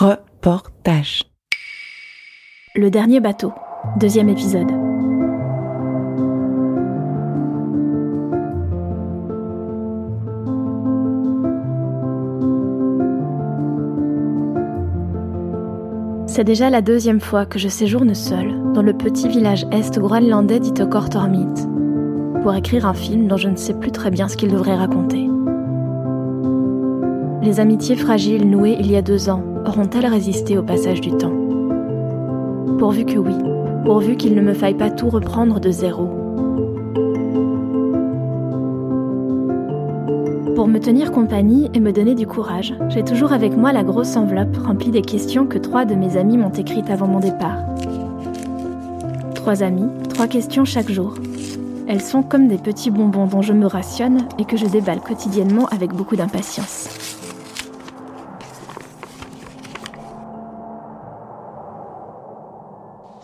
[0.00, 1.24] Reportage.
[2.76, 3.52] Le dernier bateau,
[3.98, 4.70] deuxième épisode.
[16.28, 20.60] C'est déjà la deuxième fois que je séjourne seule dans le petit village est groenlandais
[20.60, 21.66] d'Itokortormit
[22.42, 25.28] pour écrire un film dont je ne sais plus très bien ce qu'il devrait raconter.
[27.42, 31.32] Les amitiés fragiles nouées il y a deux ans auront-elles résisté au passage du temps?
[32.78, 33.34] Pourvu que oui,
[33.84, 36.06] pourvu qu'il ne me faille pas tout reprendre de zéro.
[40.56, 44.16] Pour me tenir compagnie et me donner du courage, j'ai toujours avec moi la grosse
[44.16, 47.58] enveloppe remplie des questions que trois de mes amis m'ont écrites avant mon départ.
[49.34, 51.14] Trois amis, trois questions chaque jour.
[51.86, 55.66] Elles sont comme des petits bonbons dont je me rationne et que je déballe quotidiennement
[55.66, 57.17] avec beaucoup d'impatience.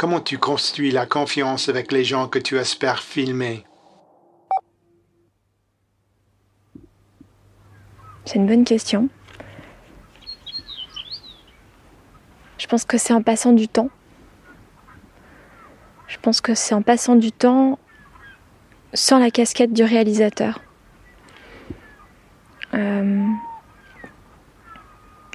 [0.04, 3.64] Comment tu construis la confiance avec les gens que tu espères filmer?
[8.26, 9.08] C'est une bonne question.
[12.58, 13.88] Je pense que c'est en passant du temps.
[16.06, 17.78] Je pense que c'est en passant du temps
[18.92, 20.60] sans la casquette du réalisateur.
[22.74, 23.24] Euh,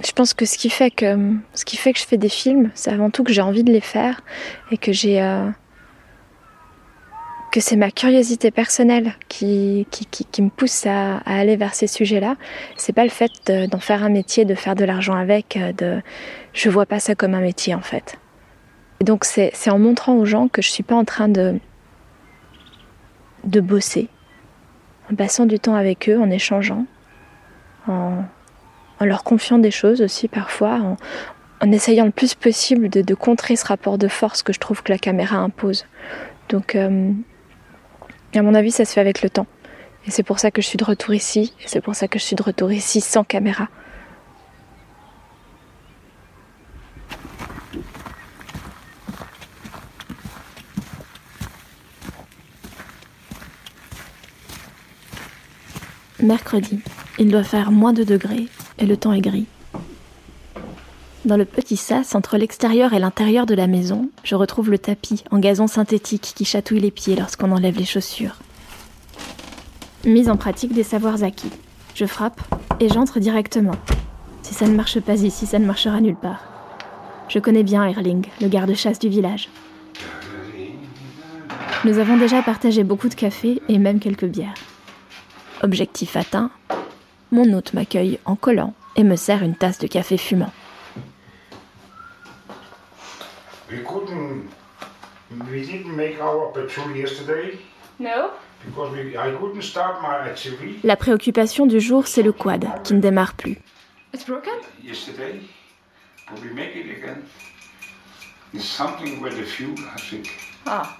[0.05, 2.71] je pense que ce qui fait que ce qui fait que je fais des films,
[2.73, 4.21] c'est avant tout que j'ai envie de les faire
[4.71, 5.49] et que j'ai euh,
[7.51, 12.35] que c'est ma curiosité personnelle qui, qui, me pousse à, à, aller vers ces sujets-là.
[12.77, 13.31] C'est pas le fait
[13.71, 15.57] d'en faire un métier, de faire de l'argent avec.
[15.57, 16.01] Euh, de,
[16.53, 18.17] je vois pas ça comme un métier en fait.
[19.01, 21.59] Et donc c'est en montrant aux gens que je suis pas en train de
[23.45, 24.09] de bosser,
[25.09, 26.85] en passant du temps avec eux, en échangeant,
[27.87, 28.25] en,
[28.99, 30.97] en leur confiant des choses aussi parfois,
[31.61, 34.83] en, essayant le plus possible de, de, contrer ce rapport de force que je trouve
[34.83, 35.85] que la caméra impose.
[36.49, 37.11] Donc euh,
[38.33, 39.47] à mon avis, ça se fait avec le temps.
[40.07, 42.19] Et c'est pour ça que je suis de retour ici, et c'est pour ça que
[42.19, 43.67] je suis de retour ici sans caméra.
[56.21, 56.79] Mercredi,
[57.17, 58.47] il doit faire moins de degrés
[58.77, 59.45] et le temps est gris.
[61.23, 65.23] Dans le petit sas entre l'extérieur et l'intérieur de la maison, je retrouve le tapis
[65.31, 68.35] en gazon synthétique qui chatouille les pieds lorsqu'on enlève les chaussures.
[70.05, 71.51] Mise en pratique des savoirs acquis.
[71.95, 72.41] Je frappe
[72.81, 73.75] et j'entre directement.
[74.41, 76.43] Si ça ne marche pas ici, ça ne marchera nulle part.
[77.29, 79.49] Je connais bien Erling, le garde-chasse du village.
[81.85, 84.53] Nous avons déjà partagé beaucoup de café et même quelques bières.
[85.61, 86.51] Objectif atteint,
[87.31, 90.51] mon hôte m'accueille en collant et me sert une tasse de café fumant.
[93.71, 94.45] We couldn't.
[95.51, 97.59] We didn't make our patrol yesterday.
[97.99, 98.31] No.
[98.65, 102.93] Because we, I couldn't start my activity La préoccupation du jour, c'est le quad, qui
[102.95, 103.57] ne démarre plus.
[104.13, 104.53] It's broken?
[104.83, 105.41] yesterday.
[106.29, 107.23] But we make it again.
[108.51, 110.29] There's something with the fuel, I think.
[110.65, 110.97] Ah.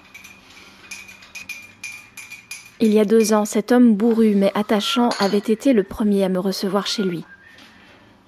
[2.81, 6.29] Il y a deux ans, cet homme bourru mais attachant avait été le premier à
[6.29, 7.25] me recevoir chez lui.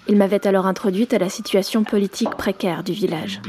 [0.10, 3.42] Il m'avait alors introduite à la situation politique précaire du village.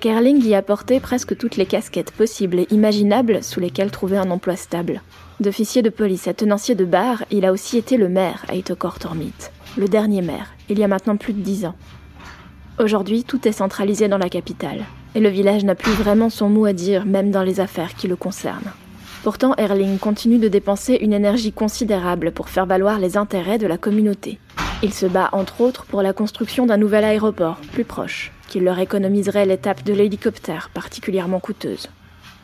[0.00, 4.54] Qu'Erling y apportait presque toutes les casquettes possibles et imaginables sous lesquelles trouver un emploi
[4.54, 5.00] stable.
[5.40, 9.32] D'officier de police à tenancier de bar, il a aussi été le maire à Itokortormit,
[9.76, 11.74] le dernier maire, il y a maintenant plus de dix ans.
[12.78, 14.84] Aujourd'hui, tout est centralisé dans la capitale,
[15.18, 18.06] et le village n'a plus vraiment son mot à dire, même dans les affaires qui
[18.06, 18.70] le concernent.
[19.24, 23.78] Pourtant, Erling continue de dépenser une énergie considérable pour faire valoir les intérêts de la
[23.78, 24.38] communauté.
[24.80, 28.78] Il se bat entre autres pour la construction d'un nouvel aéroport, plus proche, qui leur
[28.78, 31.88] économiserait l'étape de l'hélicoptère, particulièrement coûteuse.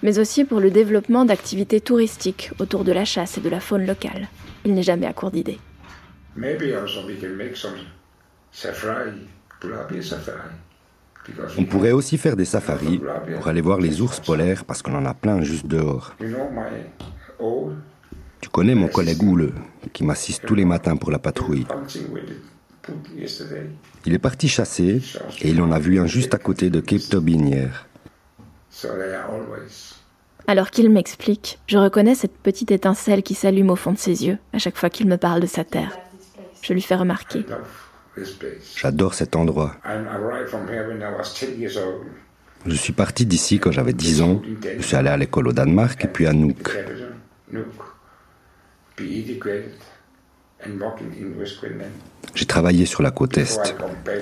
[0.03, 3.87] Mais aussi pour le développement d'activités touristiques autour de la chasse et de la faune
[3.87, 4.27] locale.
[4.65, 5.61] Il n'est jamais à court d'idées.
[6.35, 7.77] Maybe also we can make some
[8.51, 9.13] safari,
[11.59, 13.01] On pourrait aussi faire des safaris
[13.37, 16.15] pour aller voir les ours polaires parce qu'on en a plein juste dehors.
[18.41, 19.53] Tu connais mon collègue Oule
[19.93, 21.67] qui m'assiste tous les matins pour la patrouille.
[24.05, 25.01] Il est parti chasser
[25.41, 27.87] et il en a vu un juste à côté de Cape Tobin hier.
[28.71, 29.95] So they are always
[30.47, 34.39] Alors qu'il m'explique, je reconnais cette petite étincelle qui s'allume au fond de ses yeux
[34.53, 35.97] à chaque fois qu'il me parle de sa terre.
[36.61, 37.47] Je lui fais remarquer.
[38.77, 39.77] J'adore cet endroit.
[39.85, 42.07] I arrived from here when I was 10 years old.
[42.67, 44.43] Je suis parti d'ici quand j'avais 10 ans.
[44.79, 46.71] Je suis allé à l'école au Danemark et puis à Nuuk.
[48.97, 49.71] Greenland.
[52.35, 53.75] J'ai travaillé sur la côte Est.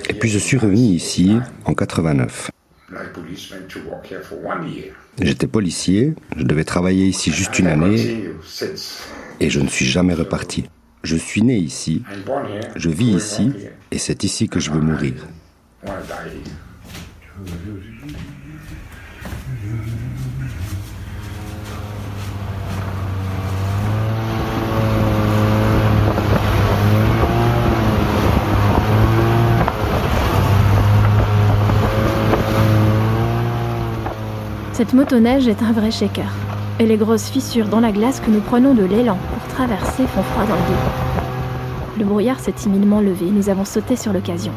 [0.09, 2.51] Et puis je suis revenu ici en 89.
[5.21, 8.25] J'étais policier, je devais travailler ici juste une année
[9.39, 10.65] et je ne suis jamais reparti.
[11.03, 12.01] Je suis né ici,
[12.77, 13.51] je vis ici
[13.91, 15.27] et c'est ici que je veux mourir.
[34.71, 36.31] Cette motoneige est un vrai shaker.
[36.79, 39.17] Et les grosses fissures dans la glace que nous prenons de l'élan
[39.53, 41.99] pour traverser font froid dans le dos.
[41.99, 44.51] Le brouillard s'est timidement levé, nous avons sauté sur l'occasion.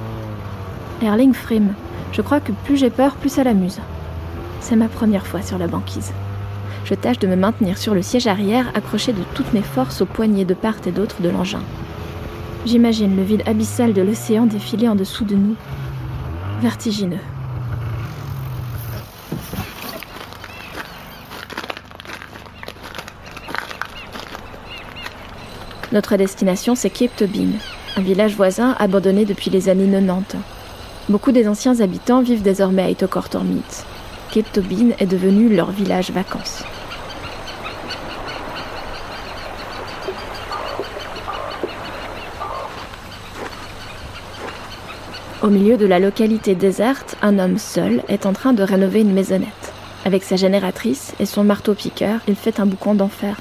[1.03, 1.75] Erling frime.
[2.13, 3.79] Je crois que plus j'ai peur, plus ça l'amuse.
[4.61, 6.13] C'est ma première fois sur la banquise.
[6.85, 10.07] Je tâche de me maintenir sur le siège arrière, accroché de toutes mes forces aux
[10.07, 11.63] poignées de part et d'autre de l'engin.
[12.65, 15.57] J'imagine le vide abyssal de l'océan défiler en dessous de nous.
[16.63, 17.19] Vertigineux.
[25.93, 27.51] Notre destination, c'est Cape Tobin,
[27.97, 30.37] un village voisin abandonné depuis les années 90.
[31.09, 33.63] Beaucoup des anciens habitants vivent désormais à Itokortormit.
[34.33, 36.65] Cape Tobin est devenu leur village vacances.
[45.41, 49.13] Au milieu de la localité déserte, un homme seul est en train de rénover une
[49.13, 49.73] maisonnette.
[50.05, 53.37] Avec sa génératrice et son marteau-piqueur, il fait un boucan d'enfer.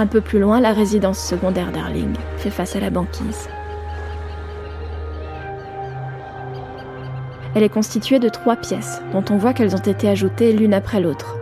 [0.00, 3.50] Un peu plus loin, la résidence secondaire d'Arling fait face à la banquise.
[7.54, 11.00] Elle est constituée de trois pièces, dont on voit qu'elles ont été ajoutées l'une après
[11.00, 11.36] l'autre.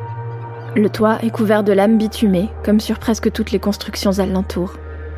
[0.75, 4.75] Le toit est couvert de lames bitumées, comme sur presque toutes les constructions alentour,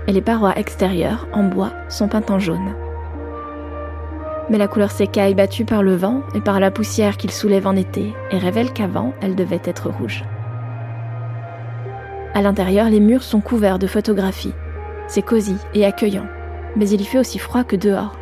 [0.06, 2.74] et les parois extérieures, en bois, sont peintes en jaune.
[4.50, 7.76] Mais la couleur s'écaille battue par le vent et par la poussière qu'il soulève en
[7.76, 10.24] été, et révèle qu'avant, elle devait être rouge.
[12.32, 14.54] À l'intérieur, les murs sont couverts de photographies.
[15.08, 16.26] C'est cosy et accueillant,
[16.76, 18.16] mais il y fait aussi froid que dehors.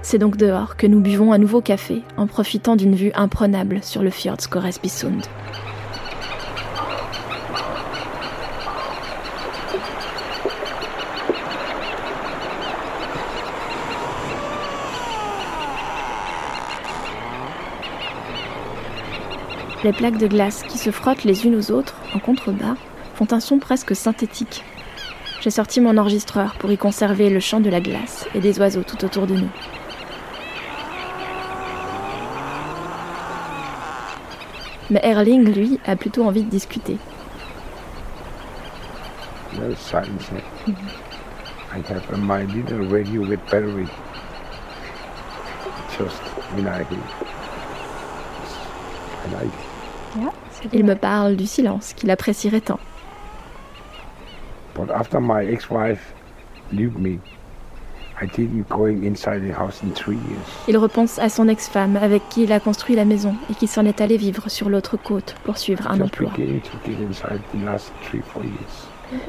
[0.00, 4.02] C'est donc dehors que nous buvons un nouveau café en profitant d'une vue imprenable sur
[4.02, 5.26] le fjord Skoresbysund.
[19.84, 22.76] Les plaques de glace qui se frottent les unes aux autres en contrebas
[23.20, 24.64] font un son presque synthétique.
[25.42, 28.82] J'ai sorti mon enregistreur pour y conserver le chant de la glace et des oiseaux
[28.82, 29.50] tout autour de nous.
[34.88, 36.96] Mais Erling, lui, a plutôt envie de discuter.
[39.52, 39.58] I
[41.88, 43.86] have my little radio with battery.
[45.98, 46.22] Just
[46.54, 46.86] when I,
[49.26, 49.52] I like.
[50.72, 52.80] Il me parle du silence qu'il apprécierait tant.
[54.80, 56.14] But after my ex-wife
[56.72, 57.18] left me,
[58.18, 60.46] I didn't going inside the house in three years.
[60.68, 63.84] Il repense à son ex-femme avec qui il a construit la maison et qui s'en
[63.84, 66.30] est allé vivre sur l'autre côte pour suivre un emploi.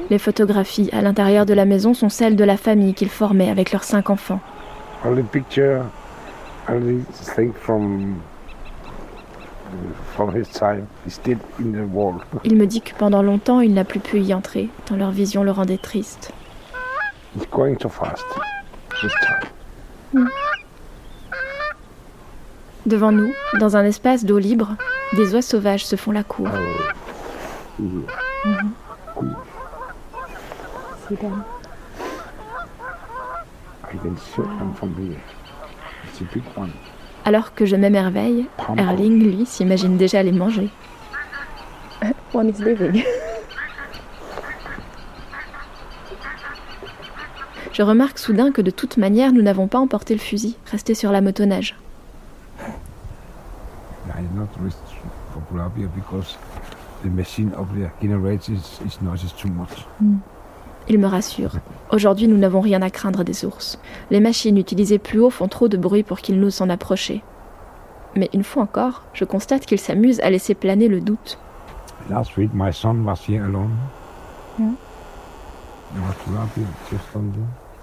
[0.08, 3.72] Les photographies à l'intérieur de la maison sont celles de la famille qu'il formait avec
[3.72, 4.40] leurs cinq enfants.
[5.04, 5.82] All the picture,
[6.66, 7.04] all the
[7.34, 9.61] thing from from his time is still in the wall.
[12.44, 15.42] Il me dit que pendant longtemps, il n'a plus pu y entrer, tant leur vision
[15.42, 16.32] le rendait triste.
[17.36, 18.24] It's going too fast.
[19.00, 20.28] This time.
[22.84, 24.76] Devant nous, dans un espace d'eau libre,
[25.14, 26.48] des oies sauvages se font la cour.
[33.92, 35.20] I can see them from here.
[36.04, 36.72] It's a big one.
[37.24, 40.68] Alors que je m'émerveille, Erling, lui, s'imagine déjà les manger.
[42.34, 43.04] One is leaving.
[47.72, 51.10] Je remarque soudain que de toute manière, nous n'avons pas emporté le fusil, resté sur
[51.10, 51.74] la motoneige.
[60.88, 61.52] Il me rassure.
[61.90, 63.78] Aujourd'hui, nous n'avons rien à craindre des ours.
[64.10, 67.22] Les machines utilisées plus haut font trop de bruit pour qu'ils n'osent s'en approcher.
[68.16, 71.38] Mais une fois encore, je constate qu'ils s'amusent à laisser planer le doute.
[72.10, 73.70] Last week my son was here alone.
[74.58, 74.72] Yeah.
[75.94, 76.48] There was
[76.90, 77.38] just on the,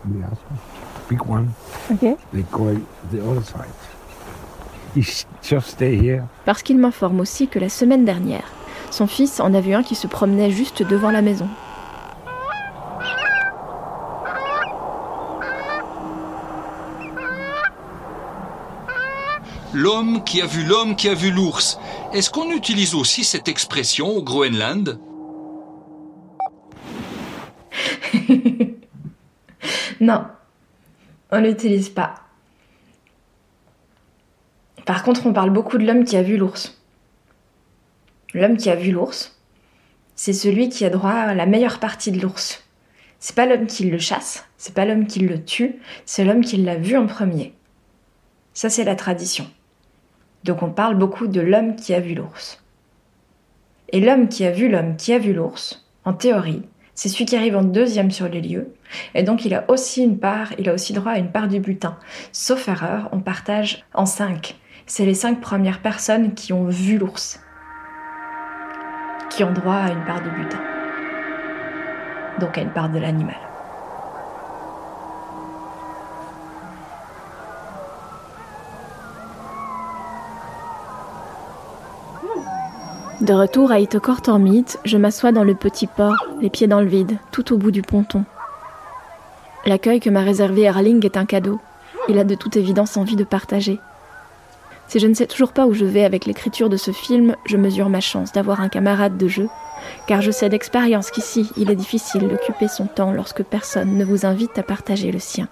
[0.05, 1.09] on the outside.
[1.09, 1.49] Big one.
[1.91, 2.17] Ok.
[2.33, 2.75] They go
[3.11, 3.73] the other side.
[4.95, 6.23] He just stay here.
[6.45, 8.51] Parce qu'il m'informe aussi que la semaine dernière,
[8.91, 11.47] Son fils en a vu un qui se promenait juste devant la maison.
[19.81, 21.79] L'homme qui a vu l'homme qui a vu l'ours.
[22.12, 25.00] Est-ce qu'on utilise aussi cette expression au Groenland?
[30.01, 30.25] Non,
[31.31, 32.15] on l'utilise pas.
[34.86, 36.81] Par contre, on parle beaucoup de l'homme qui a vu l'ours.
[38.33, 39.39] L'homme qui a vu l'ours,
[40.15, 42.65] c'est celui qui a droit à la meilleure partie de l'ours.
[43.19, 46.57] C'est pas l'homme qui le chasse, c'est pas l'homme qui le tue, c'est l'homme qui
[46.57, 47.53] l'a vu en premier.
[48.53, 49.50] Ça, c'est la tradition.
[50.43, 52.63] Donc on parle beaucoup de l'homme qui a vu l'ours.
[53.91, 57.36] Et l'homme qui a vu l'homme qui a vu l'ours, en théorie, c'est celui qui
[57.36, 58.74] arrive en deuxième sur les lieux,
[59.15, 61.60] et donc il a aussi une part, il a aussi droit à une part du
[61.60, 61.98] butin.
[62.31, 64.58] Sauf erreur, on partage en cinq.
[64.86, 67.39] C'est les cinq premières personnes qui ont vu l'ours,
[69.29, 70.62] qui ont droit à une part du butin.
[72.39, 73.48] Donc à une part de l'animal.
[83.21, 86.88] De retour à Itokor Tormit, je m'assois dans le petit port, les pieds dans le
[86.88, 88.23] vide, tout au bout du ponton.
[89.65, 91.59] L'accueil que m'a réservé Erling est un cadeau.
[92.07, 93.77] Il a de toute évidence envie de partager.
[94.88, 97.57] Si je ne sais toujours pas où je vais avec l'écriture de ce film, je
[97.57, 99.49] mesure ma chance d'avoir un camarade de jeu,
[100.07, 104.25] car je sais d'expérience qu'ici, il est difficile d'occuper son temps lorsque personne ne vous
[104.25, 105.49] invite à partager le sien.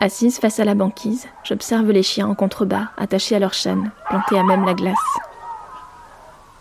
[0.00, 4.38] Assise face à la banquise, j'observe les chiens en contrebas, attachés à leur chaîne, plantés
[4.38, 4.96] à même la glace.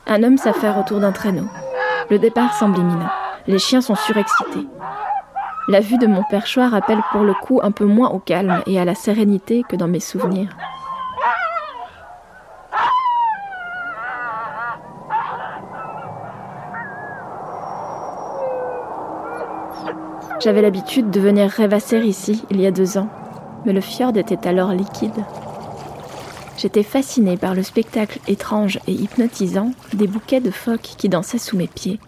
[0.07, 1.47] Un homme s'affaire autour d'un traîneau.
[2.09, 3.09] Le départ semble imminent.
[3.47, 4.67] Les chiens sont surexcités.
[5.67, 8.79] La vue de mon perchoir rappelle pour le coup un peu moins au calme et
[8.79, 10.55] à la sérénité que dans mes souvenirs.
[20.39, 23.07] J'avais l'habitude de venir rêvasser ici il y a deux ans,
[23.65, 25.23] mais le fjord était alors liquide.
[26.57, 31.57] J'étais fascinée par le spectacle étrange et hypnotisant des bouquets de phoques qui dansaient sous
[31.57, 31.99] mes pieds.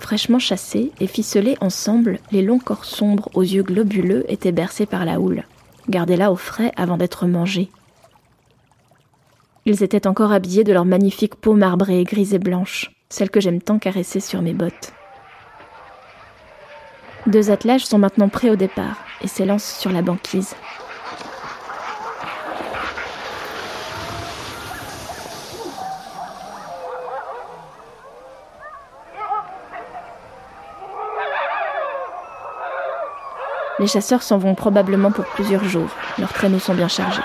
[0.00, 5.04] Fraîchement chassés et ficelés ensemble, les longs corps sombres aux yeux globuleux étaient bercés par
[5.04, 5.44] la houle,
[5.88, 7.70] gardés là au frais avant d'être mangés.
[9.64, 13.62] Ils étaient encore habillés de leur magnifique peau marbrée, grise et blanche, celle que j'aime
[13.62, 14.92] tant caresser sur mes bottes.
[17.26, 20.54] Deux attelages sont maintenant prêts au départ et s'élancent sur la banquise.
[33.80, 35.90] Les chasseurs s'en vont probablement pour plusieurs jours.
[36.18, 37.20] Leurs traîneaux sont bien chargés.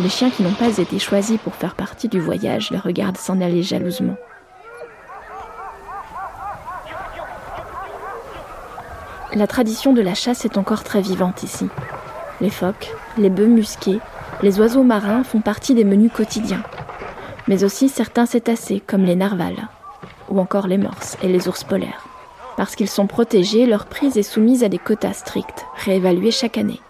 [0.00, 3.40] Les chiens qui n'ont pas été choisis pour faire partie du voyage les regardent s'en
[3.40, 4.16] aller jalousement.
[9.34, 11.66] La tradition de la chasse est encore très vivante ici.
[12.42, 13.98] Les phoques, les bœufs musqués,
[14.42, 16.62] les oiseaux marins font partie des menus quotidiens,
[17.48, 19.68] mais aussi certains cétacés comme les narvals,
[20.28, 22.06] ou encore les morses et les ours polaires.
[22.58, 26.80] Parce qu'ils sont protégés, leur prise est soumise à des quotas stricts, réévalués chaque année.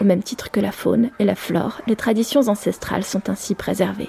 [0.00, 4.08] Au même titre que la faune et la flore, les traditions ancestrales sont ainsi préservées.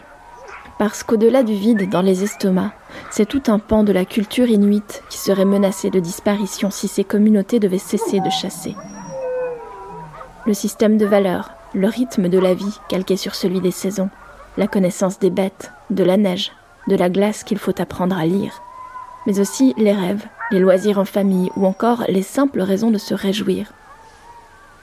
[0.82, 2.72] Parce qu'au-delà du vide dans les estomacs,
[3.12, 7.04] c'est tout un pan de la culture inuite qui serait menacé de disparition si ces
[7.04, 8.76] communautés devaient cesser de chasser.
[10.48, 14.10] Le système de valeurs, le rythme de la vie calqué sur celui des saisons,
[14.58, 16.52] la connaissance des bêtes, de la neige,
[16.88, 18.64] de la glace qu'il faut apprendre à lire,
[19.28, 23.14] mais aussi les rêves, les loisirs en famille ou encore les simples raisons de se
[23.14, 23.72] réjouir.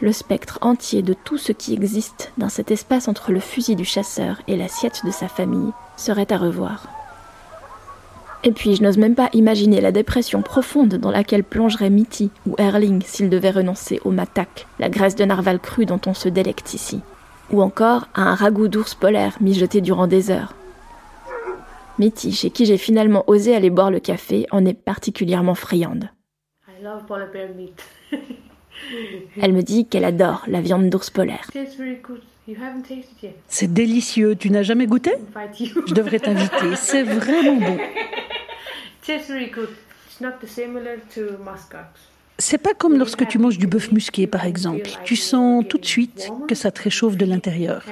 [0.01, 3.85] Le spectre entier de tout ce qui existe dans cet espace entre le fusil du
[3.85, 6.87] chasseur et l'assiette de sa famille serait à revoir.
[8.45, 12.55] Et puis, je n'ose même pas imaginer la dépression profonde dans laquelle plongerait Mitty ou
[12.59, 16.75] Erling s'ils devaient renoncer au matak, la graisse de narval cru dont on se délecte
[16.75, 17.01] ici,
[17.51, 20.55] ou encore à un ragoût d'ours polaire mijoté durant des heures.
[21.99, 26.11] Mitty, chez qui j'ai finalement osé aller boire le café, en est particulièrement friande.
[29.41, 31.51] Elle me dit qu'elle adore la viande d'ours polaire.
[33.49, 34.37] C'est délicieux.
[34.37, 35.13] Tu n'as jamais goûté?
[35.87, 36.77] Je devrais t'inviter.
[36.77, 37.79] C'est vraiment bon.
[42.41, 44.89] C'est pas comme lorsque tu manges du bœuf musqué, par exemple.
[45.05, 47.85] Tu sens tout de suite que ça te réchauffe de l'intérieur.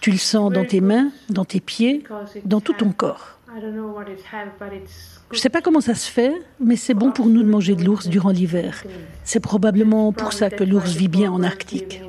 [0.00, 2.04] Tu le sens dans tes mains, dans tes pieds,
[2.44, 3.38] dans tout ton corps.
[5.34, 7.74] Je ne sais pas comment ça se fait, mais c'est bon pour nous de manger
[7.74, 8.84] de l'ours durant l'hiver.
[9.24, 12.00] C'est probablement pour ça que l'ours vit bien en Arctique.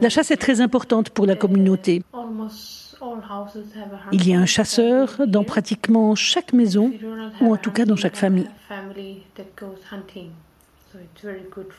[0.00, 2.02] La chasse est très importante pour la communauté.
[4.10, 6.92] Il y a un chasseur dans pratiquement chaque maison,
[7.40, 8.50] ou en tout cas dans chaque famille.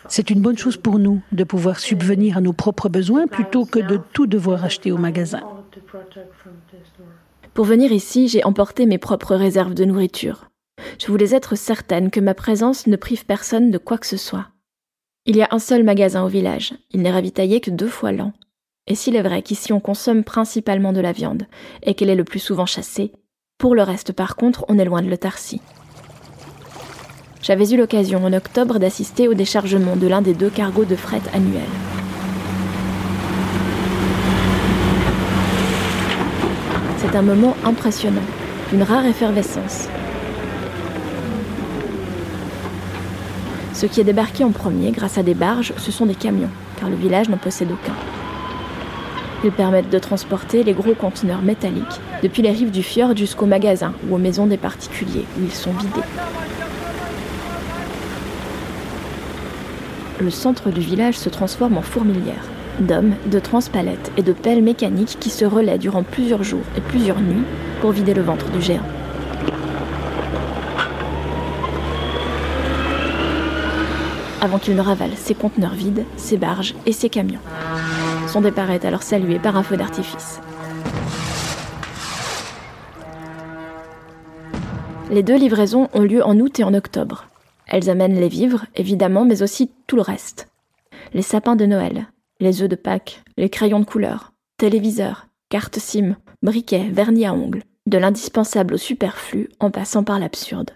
[0.08, 3.80] C'est une bonne chose pour nous de pouvoir subvenir à nos propres besoins plutôt que
[3.80, 5.42] de tout devoir acheter au magasin.
[7.54, 10.50] Pour venir ici, j'ai emporté mes propres réserves de nourriture.
[11.00, 14.48] Je voulais être certaine que ma présence ne prive personne de quoi que ce soit.
[15.26, 18.34] Il y a un seul magasin au village, il n'est ravitaillé que deux fois l'an.
[18.88, 21.48] Et s'il est vrai qu'ici on consomme principalement de la viande,
[21.84, 23.12] et qu'elle est le plus souvent chassée,
[23.58, 25.62] pour le reste par contre on est loin de l'autarcie.
[27.42, 31.22] J'avais eu l'occasion en octobre d'assister au déchargement de l'un des deux cargos de fret
[31.34, 31.97] annuels.
[36.98, 38.24] C'est un moment impressionnant,
[38.72, 39.88] d'une rare effervescence.
[43.74, 46.50] Ce qui est débarqué en premier grâce à des barges, ce sont des camions,
[46.80, 47.94] car le village n'en possède aucun.
[49.44, 53.94] Ils permettent de transporter les gros conteneurs métalliques depuis les rives du fjord jusqu'au magasin
[54.10, 56.08] ou aux maisons des particuliers où ils sont vidés.
[60.20, 62.44] Le centre du village se transforme en fourmilière
[62.80, 67.20] d'hommes, de transpalettes et de pelles mécaniques qui se relaient durant plusieurs jours et plusieurs
[67.20, 67.44] nuits
[67.82, 68.86] pour vider le ventre du géant.
[74.42, 77.40] Avant qu'il ne ravale ses conteneurs vides, ses barges et ses camions.
[78.28, 80.40] Son départ est alors salué par un feu d'artifice.
[85.10, 87.26] Les deux livraisons ont lieu en août et en octobre.
[87.66, 90.50] Elles amènent les vivres, évidemment, mais aussi tout le reste.
[91.14, 92.08] Les sapins de Noël,
[92.40, 97.64] les œufs de Pâques, les crayons de couleur, téléviseurs, cartes SIM, briquets, vernis à ongles,
[97.88, 100.72] de l'indispensable au superflu en passant par l'absurde.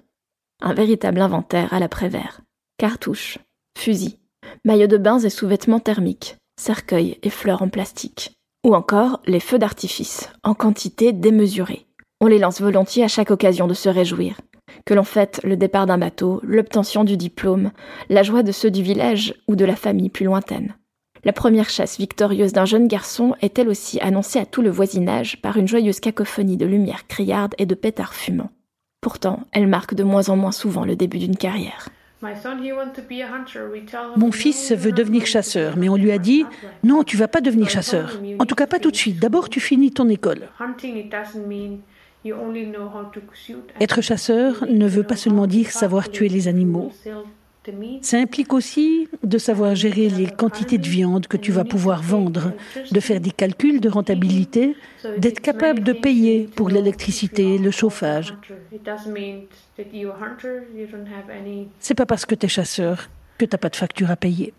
[0.62, 2.42] Un véritable inventaire à l'après-vert.
[2.78, 3.40] Cartouches,
[3.78, 4.18] fusils,
[4.66, 8.34] maillots de bains et sous-vêtements thermiques, cercueils et fleurs en plastique.
[8.66, 11.88] Ou encore les feux d'artifice, en quantité démesurée.
[12.22, 14.40] On les lance volontiers à chaque occasion de se réjouir.
[14.86, 17.72] Que l'on fête le départ d'un bateau, l'obtention du diplôme,
[18.10, 20.76] la joie de ceux du village ou de la famille plus lointaine.
[21.24, 25.40] La première chasse victorieuse d'un jeune garçon est elle aussi annoncée à tout le voisinage
[25.40, 28.50] par une joyeuse cacophonie de lumière criarde et de pétards fumants.
[29.02, 31.90] Pourtant, elle marque de moins en moins souvent le début d'une carrière.
[34.16, 36.46] Mon fils veut devenir chasseur, mais on lui a dit
[36.84, 38.20] non, tu vas pas devenir chasseur.
[38.40, 39.20] En tout cas, pas tout de suite.
[39.20, 40.50] D'abord, tu finis ton école.
[43.80, 46.92] Être chasseur ne veut pas seulement dire savoir tuer les animaux.
[48.02, 52.54] Ça implique aussi de savoir gérer les quantités de viande que tu vas pouvoir vendre,
[52.92, 54.76] de faire des calculs de rentabilité,
[55.18, 58.34] d'être capable de payer pour l'électricité, le chauffage.
[61.80, 64.54] C'est pas parce que tu es chasseur que tu n'as pas de facture à payer.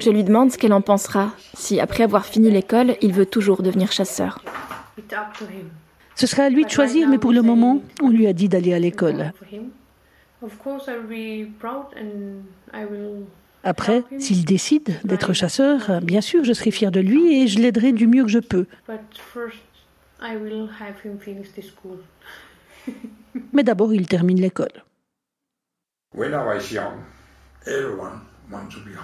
[0.00, 3.62] Je lui demande ce qu'elle en pensera, si après avoir fini l'école, il veut toujours
[3.62, 4.42] devenir chasseur.
[6.20, 8.74] Ce sera à lui de choisir, mais pour le moment, on lui a dit d'aller
[8.74, 9.32] à l'école.
[13.64, 17.92] Après, s'il décide d'être chasseur, bien sûr, je serai fier de lui et je l'aiderai
[17.92, 18.66] du mieux que je peux.
[23.54, 24.84] Mais d'abord, il termine l'école.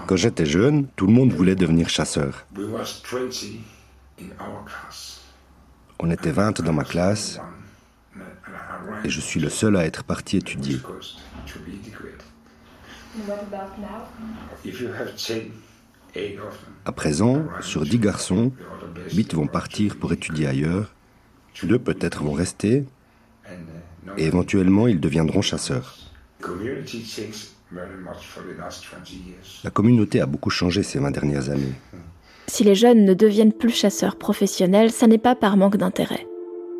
[0.06, 2.46] Quand j'étais jeune, tout le monde voulait devenir chasseur.
[5.98, 7.40] On était 20 dans ma classe
[9.04, 10.78] et je suis le seul à être parti étudier.
[16.84, 18.52] À présent, sur 10 garçons,
[19.12, 20.94] 8 vont partir pour étudier ailleurs,
[21.62, 22.84] deux peut-être vont rester,
[24.16, 25.96] et éventuellement ils deviendront chasseurs.
[29.64, 31.74] La communauté a beaucoup changé ces 20 dernières années.
[32.48, 36.26] Si les jeunes ne deviennent plus chasseurs professionnels, ça n'est pas par manque d'intérêt.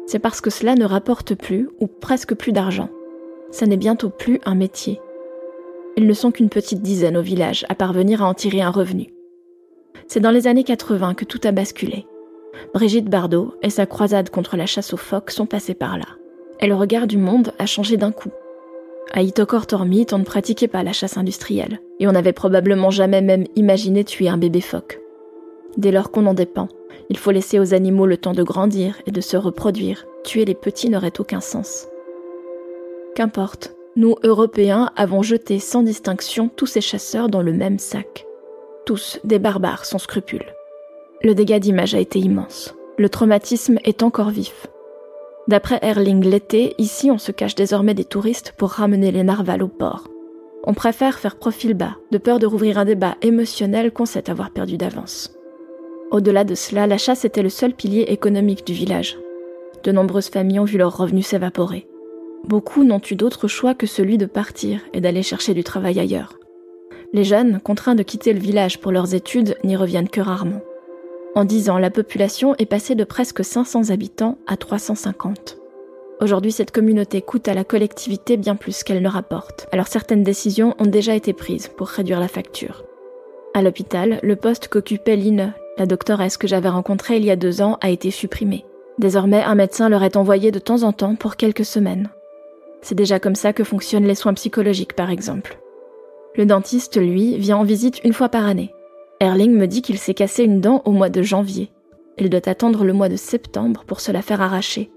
[0.07, 2.89] C'est parce que cela ne rapporte plus ou presque plus d'argent.
[3.51, 5.01] Ça n'est bientôt plus un métier.
[5.97, 9.13] Ils ne sont qu'une petite dizaine au village à parvenir à en tirer un revenu.
[10.07, 12.07] C'est dans les années 80 que tout a basculé.
[12.73, 16.07] Brigitte Bardot et sa croisade contre la chasse aux phoques sont passées par là.
[16.61, 18.31] Et le regard du monde a changé d'un coup.
[19.13, 23.45] À Itokor-Tormit, on ne pratiquait pas la chasse industrielle, et on n'avait probablement jamais même
[23.57, 25.01] imaginé tuer un bébé phoque.
[25.77, 26.69] Dès lors qu'on en dépend,
[27.11, 30.07] il faut laisser aux animaux le temps de grandir et de se reproduire.
[30.25, 31.89] Tuer les petits n'aurait aucun sens.
[33.15, 38.27] Qu'importe, nous, Européens, avons jeté sans distinction tous ces chasseurs dans le même sac.
[38.85, 40.55] Tous des barbares sans scrupules.
[41.23, 42.75] Le dégât d'image a été immense.
[42.99, 44.67] Le traumatisme est encore vif.
[45.49, 49.69] D'après Erling l'été, ici on se cache désormais des touristes pour ramener les narvals au
[49.69, 50.09] port.
[50.65, 54.51] On préfère faire profil bas, de peur de rouvrir un débat émotionnel qu'on sait avoir
[54.51, 55.37] perdu d'avance.
[56.11, 59.19] Au-delà de cela, la chasse était le seul pilier économique du village.
[59.83, 61.87] De nombreuses familles ont vu leurs revenus s'évaporer.
[62.45, 66.39] Beaucoup n'ont eu d'autre choix que celui de partir et d'aller chercher du travail ailleurs.
[67.13, 70.61] Les jeunes, contraints de quitter le village pour leurs études, n'y reviennent que rarement.
[71.35, 75.59] En dix ans, la population est passée de presque 500 habitants à 350.
[76.21, 80.75] Aujourd'hui, cette communauté coûte à la collectivité bien plus qu'elle ne rapporte, alors certaines décisions
[80.79, 82.85] ont déjà été prises pour réduire la facture.
[83.53, 87.63] À l'hôpital, le poste qu'occupait Line, la doctoresse que j'avais rencontrée il y a deux
[87.63, 88.65] ans, a été supprimé.
[88.99, 92.09] Désormais, un médecin leur est envoyé de temps en temps pour quelques semaines.
[92.81, 95.59] C'est déjà comme ça que fonctionnent les soins psychologiques, par exemple.
[96.35, 98.73] Le dentiste, lui, vient en visite une fois par année.
[99.21, 101.71] Erling me dit qu'il s'est cassé une dent au mois de janvier.
[102.19, 104.91] Il doit attendre le mois de septembre pour se la faire arracher.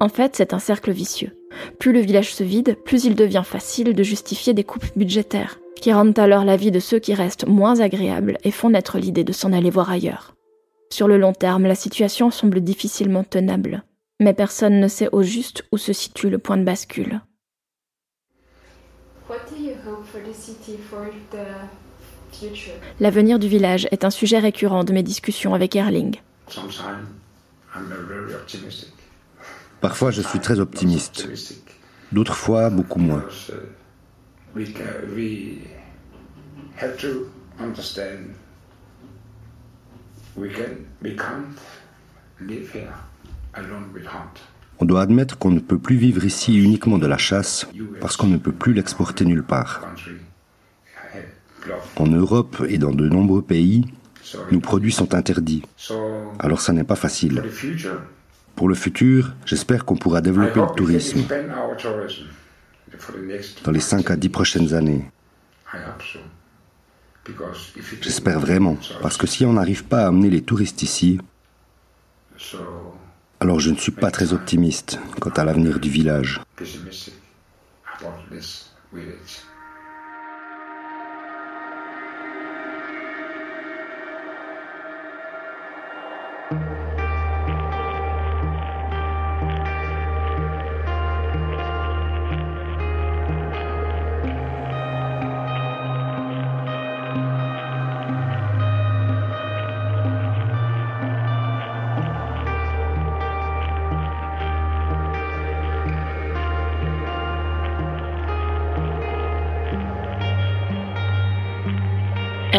[0.00, 1.32] En fait, c'est un cercle vicieux.
[1.78, 5.92] Plus le village se vide, plus il devient facile de justifier des coupes budgétaires, qui
[5.92, 9.32] rendent alors la vie de ceux qui restent moins agréable et font naître l'idée de
[9.32, 10.34] s'en aller voir ailleurs.
[10.92, 13.84] Sur le long terme, la situation semble difficilement tenable,
[14.20, 17.20] mais personne ne sait au juste où se situe le point de bascule.
[23.00, 26.16] L'avenir du village est un sujet récurrent de mes discussions avec Erling.
[29.80, 31.28] Parfois, je suis très optimiste.
[32.12, 33.24] D'autres fois, beaucoup moins.
[44.78, 47.66] On doit admettre qu'on ne peut plus vivre ici uniquement de la chasse
[48.00, 49.86] parce qu'on ne peut plus l'exporter nulle part.
[51.96, 53.84] En Europe et dans de nombreux pays,
[54.50, 55.62] nos produits sont interdits.
[56.38, 57.42] Alors ça n'est pas facile.
[58.56, 61.20] Pour le futur, j'espère qu'on pourra développer le tourisme
[63.64, 65.04] dans les 5 à 10 prochaines années.
[68.00, 71.20] J'espère vraiment, parce que si on n'arrive pas à amener les touristes ici,
[73.38, 76.40] alors je ne suis pas très optimiste quant à l'avenir du village.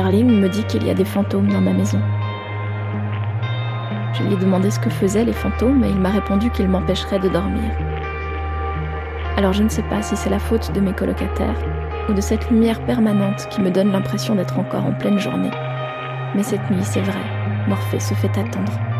[0.01, 2.01] Erling me dit qu'il y a des fantômes dans ma maison.
[4.13, 7.19] Je lui ai demandé ce que faisaient les fantômes et il m'a répondu qu'ils m'empêcheraient
[7.19, 7.69] de dormir.
[9.37, 11.59] Alors je ne sais pas si c'est la faute de mes colocataires
[12.09, 15.51] ou de cette lumière permanente qui me donne l'impression d'être encore en pleine journée.
[16.33, 17.21] Mais cette nuit, c'est vrai,
[17.67, 18.90] Morphée se fait attendre.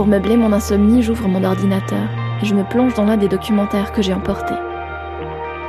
[0.00, 2.08] Pour meubler mon insomnie, j'ouvre mon ordinateur
[2.40, 4.54] et je me plonge dans l'un des documentaires que j'ai emportés.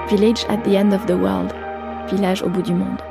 [0.07, 1.51] Village at the End of the World,
[2.09, 3.01] village au bout du monde.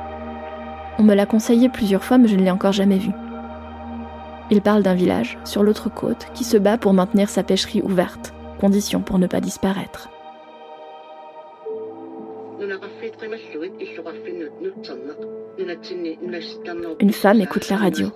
[0.97, 3.11] On me l'a conseillé plusieurs fois, mais je ne l'ai encore jamais vu.
[4.49, 8.33] Il parle d'un village, sur l'autre côte, qui se bat pour maintenir sa pêcherie ouverte,
[8.59, 10.09] condition pour ne pas disparaître.
[16.99, 18.07] Une femme écoute la radio.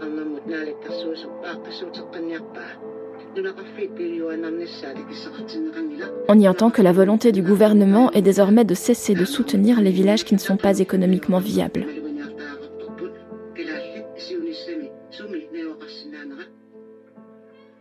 [6.28, 9.92] On y entend que la volonté du gouvernement est désormais de cesser de soutenir les
[9.92, 11.86] villages qui ne sont pas économiquement viables.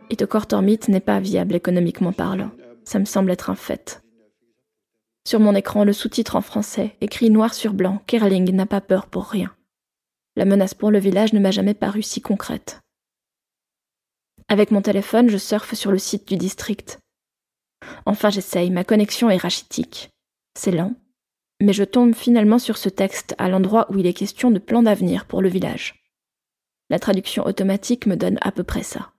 [0.09, 2.51] Itokortormit n'est pas viable économiquement parlant.
[2.83, 4.01] Ça me semble être un fait.
[5.27, 9.07] Sur mon écran, le sous-titre en français, écrit noir sur blanc, Kerling n'a pas peur
[9.07, 9.51] pour rien.
[10.35, 12.84] La menace pour le village ne m'a jamais paru si concrète.
[14.47, 16.99] Avec mon téléphone, je surfe sur le site du district.
[18.05, 20.09] Enfin, j'essaye, ma connexion est rachitique.
[20.57, 20.93] C'est lent.
[21.61, 24.83] Mais je tombe finalement sur ce texte à l'endroit où il est question de plan
[24.83, 26.03] d'avenir pour le village.
[26.89, 29.11] La traduction automatique me donne à peu près ça.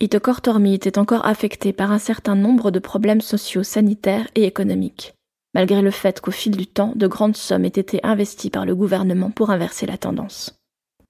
[0.00, 5.14] Itokor Tormit est encore affecté par un certain nombre de problèmes sociaux, sanitaires et économiques,
[5.54, 8.74] malgré le fait qu'au fil du temps, de grandes sommes aient été investies par le
[8.74, 10.58] gouvernement pour inverser la tendance.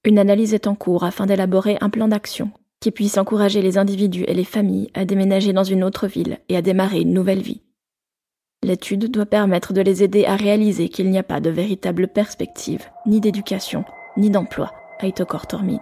[0.05, 2.51] Une analyse est en cours afin d'élaborer un plan d'action
[2.83, 6.57] qui puisse encourager les individus et les familles à déménager dans une autre ville et
[6.57, 7.63] à démarrer une nouvelle vie.
[8.65, 12.85] L'étude doit permettre de les aider à réaliser qu'il n'y a pas de véritable perspective,
[13.07, 13.85] ni d'éducation,
[14.17, 15.81] ni d'emploi à Itokortormit.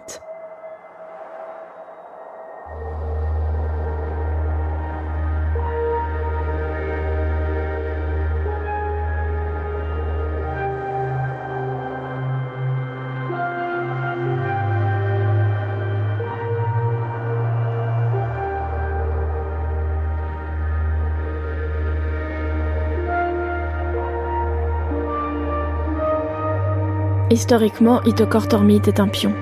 [27.31, 29.33] Historiquement, Itokortormit est un pion.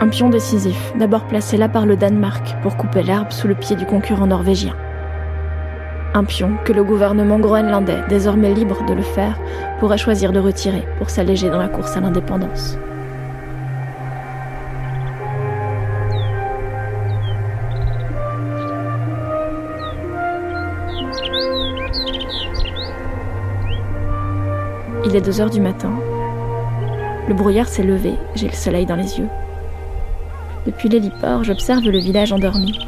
[0.00, 3.76] Un pion décisif, d'abord placé là par le Danemark pour couper l'herbe sous le pied
[3.76, 4.74] du concurrent norvégien.
[6.14, 9.38] Un pion que le gouvernement groenlandais, désormais libre de le faire,
[9.78, 12.78] pourrait choisir de retirer pour s'alléger dans la course à l'indépendance.
[25.04, 25.92] Il est 2 heures du matin
[27.28, 29.28] le brouillard s'est levé, j'ai le soleil dans les yeux.
[30.64, 32.78] Depuis l'héliport, j'observe le village endormi.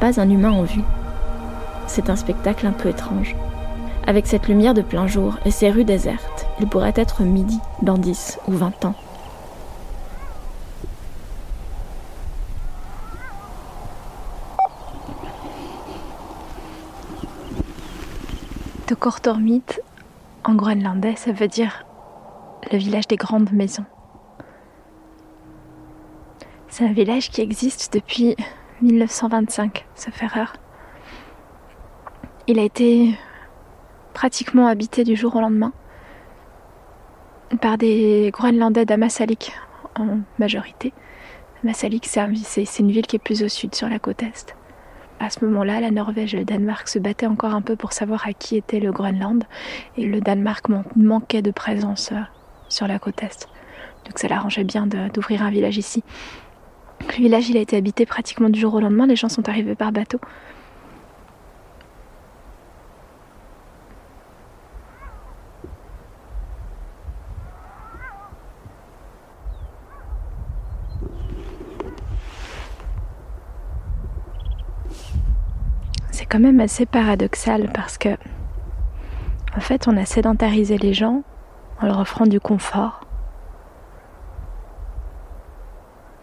[0.00, 0.82] Pas un humain en vue.
[1.86, 3.34] C'est un spectacle un peu étrange.
[4.06, 7.96] Avec cette lumière de plein jour et ces rues désertes, il pourrait être midi dans
[7.96, 8.94] 10 ou 20 ans.
[18.86, 19.62] Tokortormit,
[20.44, 21.84] en groenlandais, ça veut dire
[22.72, 23.84] le village des grandes maisons.
[26.68, 28.36] C'est un village qui existe depuis
[28.82, 30.52] 1925, sauf erreur.
[32.46, 33.14] Il a été
[34.14, 35.72] pratiquement habité du jour au lendemain
[37.60, 39.52] par des Groenlandais d'Amasalik
[39.96, 40.92] en majorité.
[41.64, 44.54] Amasalik, c'est une ville qui est plus au sud, sur la côte est.
[45.20, 48.26] À ce moment-là, la Norvège et le Danemark se battaient encore un peu pour savoir
[48.26, 49.42] à qui était le Groenland,
[49.96, 52.20] et le Danemark manquait de présence euh,
[52.68, 53.48] sur la côte est.
[54.04, 56.02] Donc ça l'arrangeait bien d'ouvrir un village ici.
[57.00, 59.06] Le village, il a été habité pratiquement du jour au lendemain.
[59.06, 60.20] Les gens sont arrivés par bateau.
[76.10, 78.10] C'est quand même assez paradoxal parce que,
[79.56, 81.22] en fait, on a sédentarisé les gens
[81.80, 83.00] en leur offrant du confort.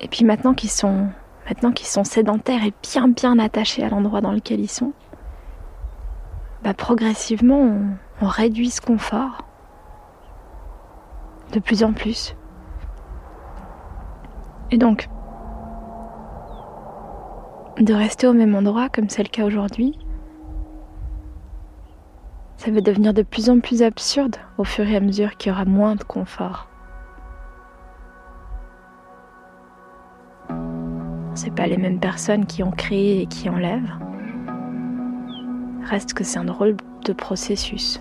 [0.01, 1.07] Et puis maintenant qu'ils sont,
[1.47, 4.93] maintenant qu'ils sont sédentaires et bien bien attachés à l'endroit dans lequel ils sont,
[6.63, 7.85] bah progressivement on,
[8.21, 9.45] on réduit ce confort
[11.51, 12.35] de plus en plus.
[14.71, 15.07] Et donc,
[17.79, 19.97] de rester au même endroit comme c'est le cas aujourd'hui,
[22.57, 25.55] ça va devenir de plus en plus absurde au fur et à mesure qu'il y
[25.55, 26.67] aura moins de confort.
[31.35, 33.91] C'est pas les mêmes personnes qui ont créé et qui enlèvent.
[35.83, 37.99] Reste que c'est un drôle de processus.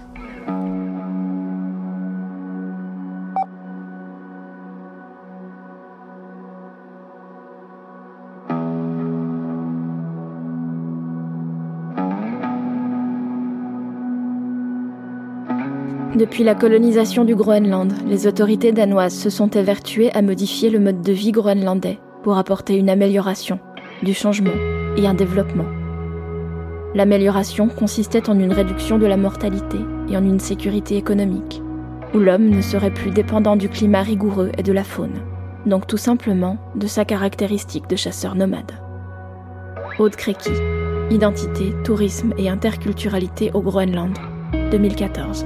[16.15, 21.03] Depuis la colonisation du Groenland, les autorités danoises se sont évertuées à modifier le mode
[21.03, 23.59] de vie groenlandais pour apporter une amélioration,
[24.05, 24.55] du changement
[24.97, 25.67] et un développement.
[26.95, 31.61] L'amélioration consistait en une réduction de la mortalité et en une sécurité économique,
[32.15, 35.21] où l'homme ne serait plus dépendant du climat rigoureux et de la faune,
[35.67, 38.71] donc tout simplement de sa caractéristique de chasseur nomade.
[39.99, 40.53] Aude Kreki,
[41.11, 44.17] Identité, tourisme et interculturalité au Groenland,
[44.71, 45.45] 2014.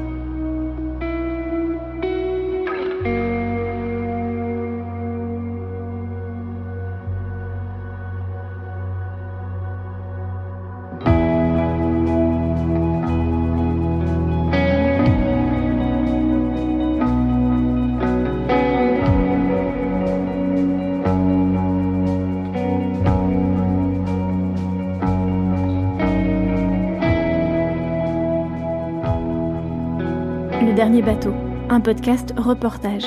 [31.03, 31.33] Bateau,
[31.69, 33.07] un podcast reportage.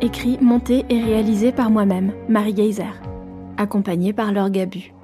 [0.00, 2.84] Écrit, monté et réalisé par moi-même, Marie Geyser.
[3.58, 4.94] Accompagné par Laure Gabu.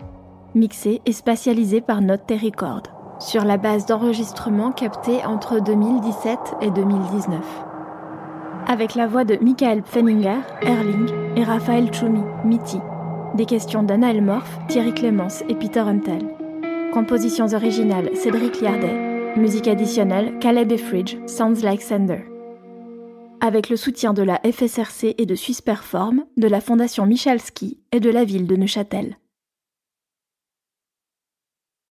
[0.54, 2.82] Mixé et spatialisé par Note Record.
[3.18, 7.40] Sur la base d'enregistrements captés entre 2017 et 2019.
[8.66, 12.78] Avec la voix de Michael Pfenninger, Erling et Raphaël Choumi, Mitty.
[13.34, 16.22] Des questions d'Anna Elmorf, Thierry Clémence et Peter Huntel.
[16.92, 19.01] Compositions originales Cédric Liardet
[19.36, 22.20] Musique additionnelle Caleb Fridge, Sounds Like Sender.
[23.40, 28.00] Avec le soutien de la FSRC et de Suisse Perform, de la Fondation Michalski et
[28.00, 29.16] de la ville de Neuchâtel.